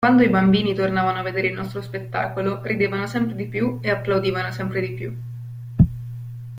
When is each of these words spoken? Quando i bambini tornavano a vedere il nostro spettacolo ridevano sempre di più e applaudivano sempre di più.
Quando 0.03 0.23
i 0.23 0.29
bambini 0.29 0.73
tornavano 0.73 1.19
a 1.19 1.21
vedere 1.21 1.45
il 1.49 1.53
nostro 1.53 1.79
spettacolo 1.79 2.63
ridevano 2.63 3.05
sempre 3.05 3.35
di 3.35 3.45
più 3.47 3.77
e 3.83 3.91
applaudivano 3.91 4.51
sempre 4.51 4.81
di 4.81 4.91
più. 4.93 5.15